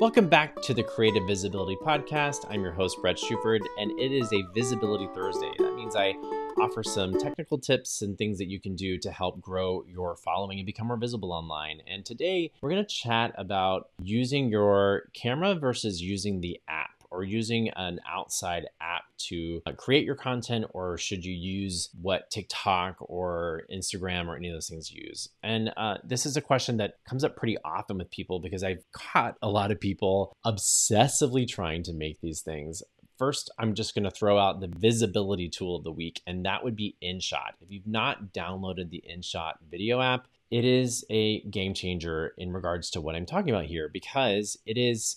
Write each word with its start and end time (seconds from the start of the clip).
Welcome 0.00 0.28
back 0.28 0.60
to 0.62 0.74
the 0.74 0.84
CreatiVisibility 0.84 1.76
Podcast. 1.78 2.46
I'm 2.50 2.62
your 2.62 2.72
host, 2.72 2.98
Bret 3.00 3.16
Shuford, 3.16 3.60
and 3.78 3.90
it 3.98 4.12
is 4.12 4.32
a 4.32 4.42
Visibility 4.54 5.08
Thursday. 5.14 5.52
That 5.58 5.74
means 5.74 5.96
I 5.96 6.14
offer 6.60 6.82
some 6.82 7.18
technical 7.18 7.58
tips 7.58 8.02
and 8.02 8.16
things 8.16 8.38
that 8.38 8.48
you 8.48 8.60
can 8.60 8.76
do 8.76 8.98
to 8.98 9.10
help 9.10 9.40
grow 9.40 9.84
your 9.88 10.16
following 10.16 10.58
and 10.58 10.66
become 10.66 10.88
more 10.88 10.96
visible 10.96 11.32
online. 11.32 11.80
And 11.86 12.04
today 12.04 12.52
we're 12.60 12.70
going 12.70 12.84
to 12.84 12.88
chat 12.88 13.34
about 13.36 13.90
using 14.02 14.48
your 14.48 15.04
camera 15.14 15.54
versus 15.54 16.00
using 16.00 16.40
the 16.40 16.60
app 16.68 16.93
or 17.14 17.24
using 17.24 17.70
an 17.76 18.00
outside 18.08 18.66
app 18.80 19.04
to 19.16 19.62
uh, 19.66 19.72
create 19.72 20.04
your 20.04 20.16
content, 20.16 20.66
or 20.70 20.98
should 20.98 21.24
you 21.24 21.32
use 21.32 21.90
what 22.00 22.30
TikTok 22.30 22.96
or 23.00 23.62
Instagram 23.72 24.26
or 24.26 24.36
any 24.36 24.48
of 24.48 24.54
those 24.54 24.68
things 24.68 24.92
use? 24.92 25.28
And 25.42 25.72
uh, 25.76 25.98
this 26.02 26.26
is 26.26 26.36
a 26.36 26.40
question 26.40 26.76
that 26.78 26.98
comes 27.08 27.24
up 27.24 27.36
pretty 27.36 27.56
often 27.64 27.98
with 27.98 28.10
people 28.10 28.40
because 28.40 28.64
I've 28.64 28.84
caught 28.92 29.36
a 29.40 29.48
lot 29.48 29.70
of 29.70 29.80
people 29.80 30.36
obsessively 30.44 31.46
trying 31.46 31.82
to 31.84 31.92
make 31.92 32.20
these 32.20 32.40
things 32.40 32.82
first, 33.16 33.50
I'm 33.58 33.74
just 33.74 33.94
going 33.94 34.04
to 34.04 34.10
throw 34.10 34.38
out 34.38 34.60
the 34.60 34.66
visibility 34.66 35.48
tool 35.48 35.76
of 35.76 35.84
the 35.84 35.92
week, 35.92 36.20
and 36.26 36.44
that 36.44 36.64
would 36.64 36.76
be 36.76 36.96
InShot. 37.02 37.52
If 37.60 37.70
you've 37.70 37.86
not 37.86 38.32
downloaded 38.32 38.90
the 38.90 39.04
InShot 39.08 39.54
video 39.70 40.00
app, 40.00 40.26
it 40.50 40.64
is 40.64 41.04
a 41.10 41.40
game 41.42 41.74
changer 41.74 42.32
in 42.38 42.52
regards 42.52 42.90
to 42.90 43.00
what 43.00 43.14
I'm 43.14 43.26
talking 43.26 43.50
about 43.50 43.64
here 43.64 43.90
because 43.92 44.58
it 44.66 44.76
is 44.78 45.16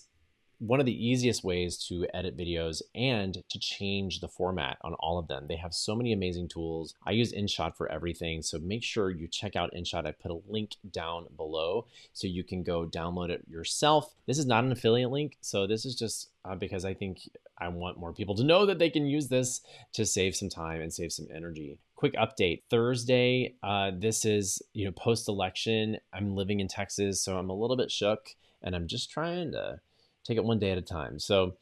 one 0.58 0.80
of 0.80 0.86
the 0.86 1.06
easiest 1.06 1.44
ways 1.44 1.76
to 1.88 2.06
edit 2.12 2.36
videos 2.36 2.82
and 2.94 3.42
to 3.48 3.58
change 3.58 4.20
the 4.20 4.28
format 4.28 4.78
on 4.82 4.94
all 4.94 5.18
of 5.18 5.28
them. 5.28 5.46
They 5.48 5.56
have 5.56 5.72
so 5.72 5.94
many 5.94 6.12
amazing 6.12 6.48
tools. 6.48 6.94
I 7.06 7.12
use 7.12 7.32
InShot 7.32 7.76
for 7.76 7.90
everything, 7.90 8.42
so 8.42 8.58
make 8.58 8.82
sure 8.82 9.10
you 9.10 9.28
check 9.28 9.54
out 9.54 9.72
InShot. 9.72 10.06
I 10.06 10.12
put 10.12 10.30
a 10.30 10.40
link 10.48 10.76
down 10.90 11.26
below 11.36 11.86
so 12.12 12.26
you 12.26 12.42
can 12.42 12.62
go 12.62 12.86
download 12.86 13.30
it 13.30 13.44
yourself. 13.48 14.14
This 14.26 14.38
is 14.38 14.46
not 14.46 14.64
an 14.64 14.72
affiliate 14.72 15.10
link, 15.10 15.36
so 15.40 15.66
this 15.66 15.84
is 15.84 15.94
just 15.94 16.30
uh, 16.44 16.54
because 16.54 16.84
I 16.84 16.94
think 16.94 17.20
I 17.58 17.68
want 17.68 17.98
more 17.98 18.12
people 18.12 18.34
to 18.36 18.44
know 18.44 18.66
that 18.66 18.78
they 18.78 18.90
can 18.90 19.06
use 19.06 19.28
this 19.28 19.60
to 19.92 20.04
save 20.04 20.34
some 20.34 20.48
time 20.48 20.80
and 20.80 20.92
save 20.92 21.12
some 21.12 21.26
energy 21.34 21.78
quick 21.96 22.14
update 22.14 22.62
thursday 22.70 23.52
uh, 23.64 23.90
this 23.92 24.24
is 24.24 24.62
you 24.72 24.84
know 24.84 24.92
post 24.92 25.28
election 25.28 25.96
i'm 26.12 26.36
living 26.36 26.60
in 26.60 26.68
texas 26.68 27.20
so 27.20 27.36
i'm 27.36 27.50
a 27.50 27.52
little 27.52 27.76
bit 27.76 27.90
shook 27.90 28.36
and 28.62 28.76
i'm 28.76 28.86
just 28.86 29.10
trying 29.10 29.50
to 29.50 29.80
take 30.28 30.36
it 30.36 30.44
one 30.44 30.58
day 30.58 30.70
at 30.70 30.78
a 30.78 30.82
time. 30.82 31.18
So 31.18 31.56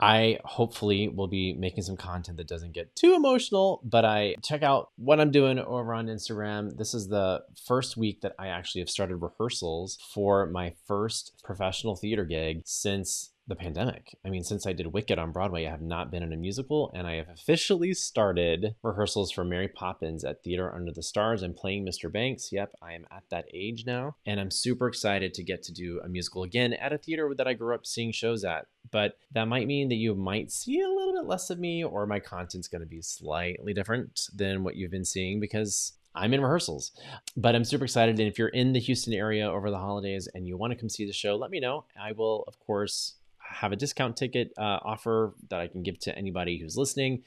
I 0.00 0.38
hopefully 0.44 1.08
will 1.08 1.28
be 1.28 1.52
making 1.52 1.84
some 1.84 1.96
content 1.96 2.38
that 2.38 2.48
doesn't 2.48 2.72
get 2.72 2.94
too 2.96 3.14
emotional, 3.14 3.80
but 3.84 4.04
I 4.04 4.34
check 4.42 4.62
out 4.62 4.88
what 4.96 5.20
I'm 5.20 5.30
doing 5.30 5.58
over 5.58 5.94
on 5.94 6.06
Instagram. 6.06 6.76
This 6.76 6.92
is 6.92 7.08
the 7.08 7.42
first 7.66 7.96
week 7.96 8.22
that 8.22 8.34
I 8.38 8.48
actually 8.48 8.80
have 8.80 8.90
started 8.90 9.16
rehearsals 9.16 9.98
for 10.12 10.46
my 10.46 10.74
first 10.86 11.40
professional 11.44 11.96
theater 11.96 12.24
gig 12.24 12.62
since 12.64 13.32
the 13.50 13.56
pandemic. 13.56 14.16
I 14.24 14.30
mean, 14.30 14.44
since 14.44 14.66
I 14.66 14.72
did 14.72 14.86
Wicked 14.86 15.18
on 15.18 15.32
Broadway, 15.32 15.66
I 15.66 15.70
have 15.70 15.82
not 15.82 16.10
been 16.10 16.22
in 16.22 16.32
a 16.32 16.36
musical, 16.36 16.90
and 16.94 17.06
I 17.06 17.16
have 17.16 17.28
officially 17.28 17.92
started 17.92 18.74
rehearsals 18.82 19.30
for 19.30 19.44
Mary 19.44 19.68
Poppins 19.68 20.24
at 20.24 20.42
Theater 20.42 20.74
Under 20.74 20.92
the 20.92 21.02
Stars. 21.02 21.42
I'm 21.42 21.52
playing 21.52 21.84
Mr. 21.84 22.10
Banks. 22.10 22.50
Yep, 22.50 22.72
I 22.80 22.94
am 22.94 23.06
at 23.10 23.24
that 23.30 23.46
age 23.52 23.84
now, 23.84 24.16
and 24.24 24.40
I'm 24.40 24.50
super 24.50 24.86
excited 24.88 25.34
to 25.34 25.42
get 25.42 25.62
to 25.64 25.72
do 25.72 26.00
a 26.02 26.08
musical 26.08 26.44
again 26.44 26.72
at 26.74 26.92
a 26.92 26.98
theater 26.98 27.30
that 27.36 27.48
I 27.48 27.52
grew 27.52 27.74
up 27.74 27.84
seeing 27.84 28.12
shows 28.12 28.44
at. 28.44 28.66
But 28.90 29.18
that 29.32 29.48
might 29.48 29.66
mean 29.66 29.90
that 29.90 29.96
you 29.96 30.14
might 30.14 30.50
see 30.50 30.80
a 30.80 30.88
little 30.88 31.12
bit 31.12 31.26
less 31.26 31.50
of 31.50 31.58
me, 31.58 31.84
or 31.84 32.06
my 32.06 32.20
content's 32.20 32.68
going 32.68 32.80
to 32.80 32.86
be 32.86 33.02
slightly 33.02 33.74
different 33.74 34.28
than 34.34 34.64
what 34.64 34.76
you've 34.76 34.90
been 34.90 35.04
seeing 35.04 35.40
because 35.40 35.92
I'm 36.14 36.34
in 36.34 36.40
rehearsals, 36.40 36.92
but 37.36 37.54
I'm 37.54 37.64
super 37.64 37.84
excited. 37.84 38.18
And 38.18 38.28
if 38.28 38.38
you're 38.38 38.48
in 38.48 38.72
the 38.72 38.80
Houston 38.80 39.12
area 39.12 39.48
over 39.48 39.70
the 39.70 39.78
holidays 39.78 40.28
and 40.34 40.46
you 40.46 40.56
want 40.56 40.72
to 40.72 40.78
come 40.78 40.88
see 40.88 41.06
the 41.06 41.12
show, 41.12 41.36
let 41.36 41.50
me 41.50 41.60
know. 41.60 41.84
I 42.00 42.12
will, 42.12 42.44
of 42.48 42.58
course, 42.58 43.14
have 43.50 43.72
a 43.72 43.76
discount 43.76 44.16
ticket 44.16 44.52
uh, 44.56 44.78
offer 44.82 45.34
that 45.48 45.60
I 45.60 45.66
can 45.66 45.82
give 45.82 45.98
to 46.00 46.16
anybody 46.16 46.58
who's 46.58 46.76
listening 46.76 47.22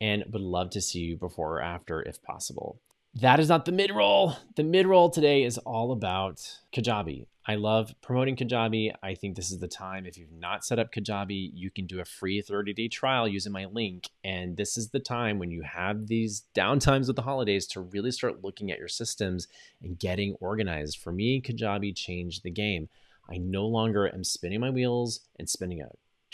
and 0.00 0.24
would 0.30 0.42
love 0.42 0.70
to 0.70 0.80
see 0.80 1.00
you 1.00 1.16
before 1.16 1.58
or 1.58 1.62
after 1.62 2.02
if 2.02 2.22
possible. 2.22 2.78
That 3.14 3.40
is 3.40 3.48
not 3.48 3.64
the 3.64 3.72
mid 3.72 3.90
roll. 3.94 4.36
The 4.56 4.62
mid 4.62 4.86
roll 4.86 5.08
today 5.08 5.42
is 5.42 5.56
all 5.58 5.92
about 5.92 6.58
Kajabi. 6.74 7.26
I 7.48 7.54
love 7.54 7.94
promoting 8.02 8.36
Kajabi. 8.36 8.92
I 9.02 9.14
think 9.14 9.36
this 9.36 9.52
is 9.52 9.58
the 9.58 9.68
time. 9.68 10.04
If 10.04 10.18
you've 10.18 10.32
not 10.32 10.64
set 10.64 10.78
up 10.78 10.92
Kajabi, 10.92 11.52
you 11.54 11.70
can 11.70 11.86
do 11.86 12.00
a 12.00 12.04
free 12.04 12.42
30 12.42 12.74
day 12.74 12.88
trial 12.88 13.26
using 13.26 13.52
my 13.52 13.66
link. 13.66 14.10
And 14.22 14.56
this 14.56 14.76
is 14.76 14.90
the 14.90 15.00
time 15.00 15.38
when 15.38 15.50
you 15.50 15.62
have 15.62 16.08
these 16.08 16.42
downtimes 16.54 17.06
with 17.06 17.16
the 17.16 17.22
holidays 17.22 17.66
to 17.68 17.80
really 17.80 18.10
start 18.10 18.44
looking 18.44 18.70
at 18.70 18.78
your 18.78 18.88
systems 18.88 19.48
and 19.80 19.98
getting 19.98 20.34
organized. 20.40 20.98
For 20.98 21.12
me, 21.12 21.40
Kajabi 21.40 21.96
changed 21.96 22.42
the 22.42 22.50
game. 22.50 22.88
I 23.30 23.38
no 23.38 23.66
longer 23.66 24.12
am 24.12 24.24
spinning 24.24 24.60
my 24.60 24.70
wheels 24.70 25.20
and 25.38 25.48
spending 25.48 25.82
a 25.82 25.88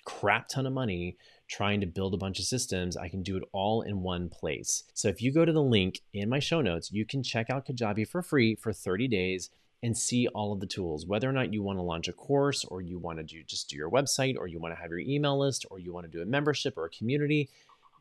crap 0.05 0.49
ton 0.49 0.67
of 0.67 0.73
money 0.73 1.17
trying 1.49 1.81
to 1.81 1.87
build 1.87 2.15
a 2.15 2.19
bunch 2.19 2.39
of 2.39 2.45
systems. 2.45 2.97
I 2.97 3.09
can 3.09 3.23
do 3.23 3.37
it 3.37 3.45
all 3.53 3.83
in 3.83 4.03
one 4.03 4.29
place. 4.29 4.85
So 4.95 5.09
if 5.09 5.21
you 5.21 5.33
go 5.33 5.45
to 5.45 5.53
the 5.53 5.63
link 5.63 6.01
in 6.13 6.29
my 6.29 6.39
show 6.39 6.61
notes, 6.61 6.91
you 6.91 7.05
can 7.05 7.23
check 7.23 7.51
out 7.51 7.67
Kajabi 7.67 8.09
for 8.09 8.23
free 8.23 8.55
for 8.55 8.73
30 8.73 9.09
days 9.09 9.51
and 9.83 9.97
see 9.97 10.29
all 10.29 10.53
of 10.53 10.61
the 10.61 10.67
tools. 10.67 11.07
Whether 11.07 11.29
or 11.29 11.33
not 11.33 11.53
you 11.53 11.63
want 11.63 11.79
to 11.79 11.83
launch 11.83 12.09
a 12.09 12.13
course 12.13 12.65
or 12.65 12.81
you 12.81 12.99
want 12.99 13.19
to 13.19 13.25
do 13.25 13.43
just 13.43 13.69
do 13.69 13.77
your 13.77 13.91
website 13.91 14.37
or 14.39 14.47
you 14.47 14.61
want 14.61 14.75
to 14.75 14.81
have 14.81 14.91
your 14.91 15.01
email 15.01 15.39
list 15.39 15.67
or 15.71 15.79
you 15.79 15.93
want 15.93 16.07
to 16.07 16.11
do 16.11 16.23
a 16.23 16.27
membership 16.27 16.79
or 16.79 16.87
a 16.87 16.91
community, 16.91 17.51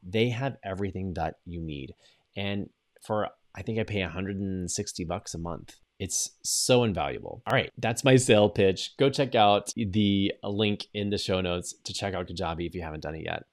they 0.03 0.29
have 0.29 0.57
everything 0.63 1.13
that 1.15 1.35
you 1.45 1.59
need. 1.59 1.95
And 2.35 2.69
for 3.01 3.29
I 3.53 3.63
think 3.63 3.79
I 3.79 3.83
pay 3.83 4.01
160 4.01 5.03
bucks 5.05 5.33
a 5.33 5.37
month 5.37 5.75
it's 6.01 6.31
so 6.41 6.83
invaluable. 6.83 7.43
All 7.45 7.53
right, 7.53 7.71
that's 7.77 8.03
my 8.03 8.15
sale 8.15 8.49
pitch. 8.49 8.97
Go 8.97 9.11
check 9.11 9.35
out 9.35 9.71
the 9.77 10.33
link 10.43 10.87
in 10.95 11.11
the 11.11 11.17
show 11.19 11.41
notes 11.41 11.75
to 11.83 11.93
check 11.93 12.15
out 12.15 12.27
Kajabi 12.27 12.65
if 12.65 12.73
you 12.73 12.81
haven't 12.81 13.01
done 13.01 13.13
it 13.13 13.23
yet. 13.23 13.43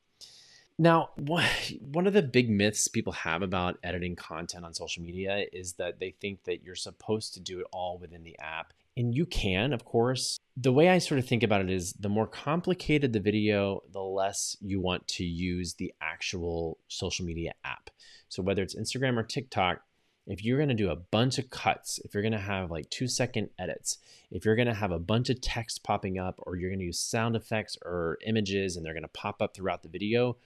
Now, 0.79 1.11
one 1.19 2.07
of 2.07 2.15
the 2.15 2.23
big 2.23 2.49
myths 2.49 2.89
people 2.89 3.13
have 3.13 3.43
about 3.43 3.79
editing 3.83 4.17
content 4.17 4.65
on 4.65 4.73
social 4.73 5.03
media 5.03 5.45
is 5.53 5.75
that 5.75 6.01
they 6.01 6.15
think 6.23 6.45
that 6.45 6.63
you're 6.63 6.75
supposed 6.75 7.35
to 7.35 7.41
do 7.41 7.61
it 7.61 7.67
all 7.71 7.99
within 7.99 8.25
the 8.25 8.39
app. 8.39 8.73
And 8.97 9.15
you 9.15 9.27
can, 9.27 9.75
of 9.75 9.85
course. 9.85 10.39
The 10.57 10.73
way 10.73 10.89
I 10.89 10.99
sort 10.99 11.19
of 11.19 11.27
think 11.27 11.43
about 11.43 11.61
it 11.61 11.71
is 11.71 11.93
the 11.93 12.09
more 12.09 12.27
complicated 12.27 13.13
the 13.13 13.21
video, 13.21 13.83
the 13.93 14.01
less 14.01 14.57
you 14.63 14.81
want 14.81 15.07
to 15.09 15.25
use 15.25 15.75
the 15.75 15.93
actual 16.01 16.79
social 16.89 17.27
media 17.27 17.53
app. 17.63 17.91
So, 18.31 18.43
whether 18.43 18.63
it's 18.63 18.75
Instagram 18.75 19.19
or 19.19 19.23
TikTok, 19.23 19.83
if 20.29 20.45
you're 20.45 20.59
going 20.59 20.69
to 20.69 20.75
do 20.75 20.91
a 20.91 20.97
bunch 20.97 21.39
of 21.39 21.49
cuts, 21.49 21.99
if 22.05 22.13
you're 22.13 22.23
going 22.23 22.33
to 22.33 22.39
have 22.39 22.71
like 22.71 22.89
two 22.91 23.09
second 23.09 23.49
edits, 23.59 23.97
if 24.31 24.45
you're 24.45 24.57
going 24.57 24.69
to 24.69 24.75
have 24.75 24.93
a 24.93 24.99
bunch 24.99 25.31
of 25.31 25.41
text 25.41 25.83
popping 25.83 26.19
up, 26.19 26.39
or 26.47 26.55
you're 26.55 26.69
going 26.69 26.79
to 26.79 26.85
use 26.85 27.01
sound 27.01 27.35
effects 27.35 27.79
or 27.83 28.19
images 28.27 28.77
and 28.77 28.85
they're 28.85 28.93
going 28.93 29.03
to 29.03 29.09
pop 29.09 29.41
up 29.41 29.57
throughout 29.57 29.83
the 29.83 29.89
video, 29.89 30.37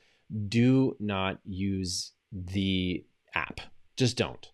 do 0.48 0.96
not 1.00 1.40
use 1.44 2.12
the 2.32 3.04
app. 3.34 3.60
Just 3.96 4.16
don't. 4.16 4.50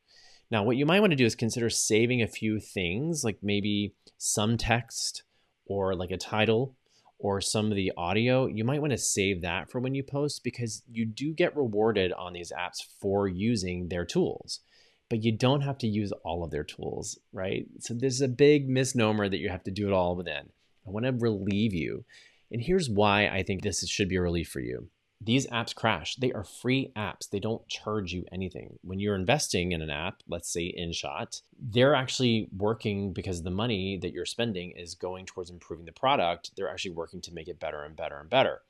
Now, 0.51 0.63
what 0.63 0.79
you 0.79 0.87
might 0.87 1.01
want 1.01 1.11
to 1.11 1.17
do 1.17 1.27
is 1.27 1.35
consider 1.35 1.69
saving 1.69 2.23
a 2.23 2.27
few 2.27 2.59
things, 2.59 3.23
like 3.23 3.39
maybe 3.43 3.95
some 4.17 4.57
text 4.57 5.25
or 5.67 5.95
like 5.95 6.11
a 6.11 6.17
title 6.17 6.75
or 7.19 7.43
some 7.43 7.67
of 7.67 7.77
the 7.77 7.93
audio. 7.99 8.47
You 8.47 8.65
might 8.65 8.81
want 8.81 8.93
to 8.93 8.99
save 8.99 9.43
that 9.43 9.71
for 9.71 9.79
when 9.79 9.95
you 9.95 10.03
post 10.03 10.43
because 10.43 10.83
you 10.91 11.05
do 11.05 11.35
get 11.35 11.55
rewarded 11.55 12.15
on 12.15 12.33
these 12.33 12.51
apps 12.51 12.83
for 12.99 13.29
using 13.29 13.89
their 13.89 14.07
tools 14.07 14.61
but 15.09 15.23
you 15.23 15.33
don't 15.33 15.63
have 15.63 15.79
to 15.79 15.87
use 15.87 16.13
all 16.25 16.45
of 16.45 16.51
their 16.51 16.65
tools, 16.65 17.19
right? 17.33 17.67
So 17.81 17.95
there's 17.95 18.21
a 18.21 18.29
big 18.29 18.69
misnomer 18.69 19.29
that 19.29 19.39
you 19.39 19.49
have 19.49 19.65
to 19.65 19.71
do 19.71 19.87
it 19.87 19.93
all 19.93 20.17
within. 20.17 20.51
I 20.87 20.91
want 20.91 21.07
to 21.07 21.13
relieve 21.13 21.75
you. 21.75 22.05
And 22.51 22.63
here's 22.63 22.89
why 22.89 23.29
I 23.29 23.43
think 23.43 23.63
this 23.63 23.87
should 23.89 24.09
be 24.09 24.17
a 24.17 24.23
relief 24.23 24.49
for 24.49 24.61
you. 24.61 24.89
These 25.21 25.49
apps 25.49 25.75
crash. 25.75 26.15
They 26.17 26.33
are 26.33 26.45
free 26.45 26.93
apps. 26.97 27.29
They 27.29 27.41
don't 27.41 27.67
charge 27.67 28.13
you 28.13 28.25
anything. 28.31 28.79
When 28.83 29.01
you're 29.01 29.17
investing 29.17 29.73
in 29.73 29.83
an 29.83 29.91
app, 29.91 30.23
let's 30.29 30.53
say 30.53 30.73
InShot, 30.79 31.43
they're 31.59 31.95
actually 31.95 32.49
working 32.57 33.13
because 33.13 33.43
the 33.43 33.51
money 33.51 33.99
that 34.01 34.13
you're 34.13 34.25
spending 34.25 34.71
is 34.71 34.95
going 34.95 35.27
towards 35.27 35.51
improving 35.51 35.87
the 35.87 35.93
product. 35.93 36.53
They're 36.57 36.71
actually 36.71 36.93
working 36.93 37.21
to 37.23 37.35
make 37.35 37.49
it 37.49 37.59
better 37.59 37.83
and 37.83 37.97
better 37.97 38.21
and 38.21 38.31
better. 38.31 38.63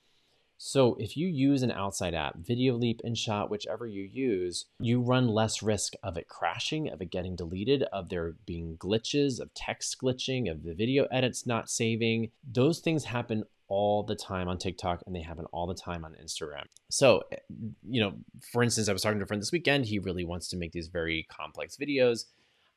So 0.59 0.97
if 0.99 1.17
you 1.17 1.29
use 1.29 1.63
an 1.63 1.71
outside 1.71 2.15
app, 2.15 2.39
Videoleap, 2.39 3.01
InShot, 3.07 3.49
whichever 3.49 3.87
you 3.87 4.03
use, 4.03 4.67
you 4.81 5.01
run 5.01 5.29
less 5.29 5.63
risk 5.63 5.95
of 6.03 6.17
it 6.17 6.29
crashing, 6.29 6.91
of 6.91 7.01
it 7.01 7.11
getting 7.11 7.37
deleted, 7.37 7.85
of 7.85 8.09
there 8.09 8.35
being 8.45 8.77
glitches, 8.77 9.39
of 9.39 9.55
text 9.55 9.97
glitching, 10.03 10.51
of 10.51 10.65
the 10.65 10.75
video 10.75 11.07
edits 11.13 11.47
not 11.47 11.71
saving. 11.71 12.31
Those 12.45 12.81
things 12.81 13.05
happen 13.05 13.45
all 13.69 14.03
the 14.03 14.17
time 14.17 14.49
on 14.49 14.59
TikTok 14.59 15.03
and 15.07 15.15
they 15.15 15.21
happen 15.21 15.45
all 15.53 15.67
the 15.69 15.75
time 15.75 16.05
on 16.05 16.17
Instagram. 16.23 16.65
So, 16.91 17.23
eh, 17.31 17.37
you 17.89 18.01
know, 18.01 18.15
for 18.51 18.63
instance, 18.63 18.89
I 18.89 18.93
was 18.93 19.03
talking 19.03 19.19
to 19.19 19.25
a 19.25 19.27
friend 19.29 19.41
this 19.41 19.53
weekend. 19.53 19.87
He 19.87 20.01
really 20.01 20.25
wants 20.25 20.49
to 20.49 20.57
make 20.57 20.73
these 20.73 20.89
very 20.89 21.27
complex 21.31 21.77
videos. 21.77 22.25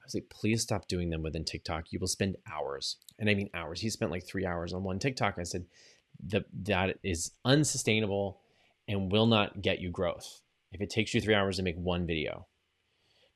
I 0.02 0.06
was 0.06 0.14
like, 0.14 0.30
please 0.30 0.62
stop 0.62 0.88
doing 0.88 1.10
them 1.10 1.24
within 1.24 1.46
TikTok. 1.46 1.92
You 1.92 2.00
will 2.00 2.08
spend 2.08 2.36
hours. 2.52 2.98
And 3.18 3.30
I 3.30 3.34
mean 3.34 3.50
hours. 3.54 3.82
He 3.82 3.90
spent 3.90 4.12
like 4.12 4.28
three 4.28 4.46
hours 4.46 4.74
on 4.74 4.84
one 4.84 5.00
TikTok. 5.00 5.36
I 5.40 5.44
said, 5.44 5.66
the, 6.26 6.46
that 6.64 6.98
is 7.04 7.32
unsustainable 7.46 8.40
and 8.88 9.12
will 9.12 9.26
not 9.26 9.62
get 9.62 9.80
you 9.80 9.90
growth 9.90 10.42
if 10.72 10.82
it 10.82 10.90
takes 10.90 11.14
you 11.14 11.22
three 11.22 11.36
hours 11.36 11.58
to 11.58 11.64
make 11.64 11.78
one 11.78 12.06
video. 12.06 12.48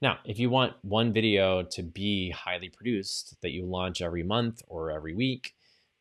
Now, 0.01 0.19
if 0.25 0.39
you 0.39 0.49
want 0.49 0.73
one 0.81 1.13
video 1.13 1.63
to 1.63 1.83
be 1.83 2.29
highly 2.31 2.69
produced 2.69 3.37
that 3.41 3.51
you 3.51 3.65
launch 3.65 4.01
every 4.01 4.23
month 4.23 4.61
or 4.67 4.91
every 4.91 5.15
week, 5.15 5.53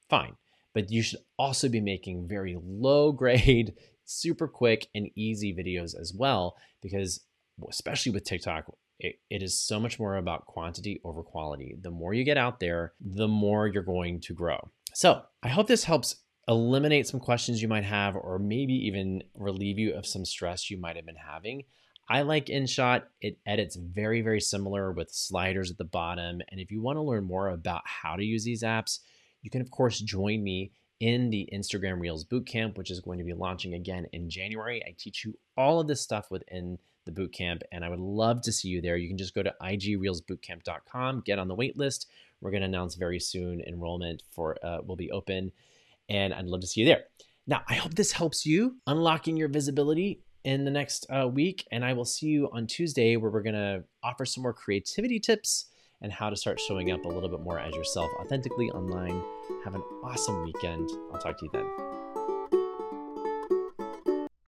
fine. 0.08 0.36
but 0.74 0.90
you 0.90 1.02
should 1.02 1.20
also 1.38 1.68
be 1.68 1.80
making 1.80 2.26
very 2.26 2.58
low 2.62 3.12
grade, 3.12 3.74
super 4.04 4.48
quick, 4.48 4.88
and 4.94 5.08
easy 5.14 5.54
videos 5.54 5.98
as 5.98 6.12
well, 6.12 6.56
because 6.82 7.20
especially 7.70 8.12
with 8.12 8.24
TikTok, 8.24 8.64
it, 8.98 9.16
it 9.30 9.42
is 9.42 9.58
so 9.58 9.78
much 9.78 9.98
more 9.98 10.16
about 10.16 10.46
quantity 10.46 11.00
over 11.04 11.22
quality. 11.22 11.76
The 11.80 11.90
more 11.90 12.14
you 12.14 12.24
get 12.24 12.36
out 12.36 12.60
there, 12.60 12.92
the 13.00 13.28
more 13.28 13.68
you're 13.68 13.82
going 13.82 14.20
to 14.22 14.34
grow. 14.34 14.58
So 14.94 15.22
I 15.42 15.48
hope 15.48 15.66
this 15.66 15.84
helps 15.84 16.16
eliminate 16.48 17.06
some 17.06 17.20
questions 17.20 17.62
you 17.62 17.68
might 17.68 17.84
have, 17.84 18.16
or 18.16 18.38
maybe 18.38 18.74
even 18.86 19.22
relieve 19.34 19.78
you 19.78 19.94
of 19.94 20.06
some 20.06 20.24
stress 20.24 20.70
you 20.70 20.78
might 20.78 20.96
have 20.96 21.06
been 21.06 21.16
having. 21.16 21.64
I 22.08 22.22
like 22.22 22.46
InShot. 22.46 23.02
It 23.20 23.38
edits 23.46 23.76
very, 23.76 24.20
very 24.20 24.40
similar 24.40 24.92
with 24.92 25.10
sliders 25.10 25.70
at 25.70 25.78
the 25.78 25.84
bottom. 25.84 26.42
And 26.50 26.60
if 26.60 26.70
you 26.70 26.82
want 26.82 26.96
to 26.96 27.02
learn 27.02 27.24
more 27.24 27.48
about 27.48 27.82
how 27.84 28.16
to 28.16 28.24
use 28.24 28.44
these 28.44 28.62
apps, 28.62 29.00
you 29.42 29.50
can, 29.50 29.62
of 29.62 29.70
course, 29.70 30.00
join 30.00 30.42
me 30.42 30.72
in 31.00 31.30
the 31.30 31.48
Instagram 31.52 32.00
Reels 32.00 32.24
Bootcamp, 32.24 32.76
which 32.76 32.90
is 32.90 33.00
going 33.00 33.18
to 33.18 33.24
be 33.24 33.32
launching 33.32 33.74
again 33.74 34.06
in 34.12 34.30
January. 34.30 34.82
I 34.86 34.94
teach 34.96 35.24
you 35.24 35.38
all 35.56 35.80
of 35.80 35.88
this 35.88 36.00
stuff 36.00 36.30
within 36.30 36.78
the 37.04 37.12
bootcamp, 37.12 37.62
and 37.72 37.84
I 37.84 37.88
would 37.88 37.98
love 38.00 38.42
to 38.42 38.52
see 38.52 38.68
you 38.68 38.80
there. 38.80 38.96
You 38.96 39.08
can 39.08 39.18
just 39.18 39.34
go 39.34 39.42
to 39.42 39.54
igreelsbootcamp.com, 39.60 41.22
get 41.26 41.38
on 41.38 41.48
the 41.48 41.54
wait 41.54 41.76
list. 41.76 42.06
We're 42.40 42.50
going 42.50 42.62
to 42.62 42.68
announce 42.68 42.94
very 42.94 43.20
soon 43.20 43.60
enrollment 43.60 44.22
for 44.30 44.56
uh, 44.64 44.78
will 44.86 44.96
be 44.96 45.10
open, 45.10 45.52
and 46.08 46.34
I'd 46.34 46.46
love 46.46 46.60
to 46.60 46.66
see 46.66 46.80
you 46.80 46.86
there. 46.86 47.04
Now, 47.46 47.62
I 47.68 47.74
hope 47.74 47.94
this 47.94 48.12
helps 48.12 48.46
you 48.46 48.76
unlocking 48.86 49.36
your 49.36 49.48
visibility 49.48 50.22
in 50.44 50.64
the 50.64 50.70
next 50.70 51.06
uh, 51.10 51.28
week, 51.28 51.66
and 51.72 51.84
I 51.84 51.92
will 51.92 52.04
see 52.04 52.26
you 52.26 52.48
on 52.52 52.66
Tuesday 52.66 53.16
where 53.16 53.30
we're 53.30 53.42
going 53.42 53.54
to 53.54 53.84
offer 54.02 54.24
some 54.24 54.42
more 54.42 54.52
creativity 54.52 55.18
tips 55.18 55.66
and 56.02 56.12
how 56.12 56.28
to 56.28 56.36
start 56.36 56.60
showing 56.60 56.90
up 56.90 57.04
a 57.04 57.08
little 57.08 57.30
bit 57.30 57.40
more 57.40 57.58
as 57.58 57.74
yourself 57.74 58.10
authentically 58.20 58.70
online. 58.70 59.22
Have 59.64 59.74
an 59.74 59.82
awesome 60.02 60.44
weekend. 60.44 60.90
I'll 61.12 61.20
talk 61.20 61.38
to 61.38 61.44
you 61.46 61.50
then. 61.52 61.83